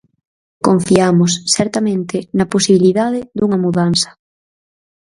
[0.67, 4.09] Confiamos, certamente, na posibilidade dunha mudanza.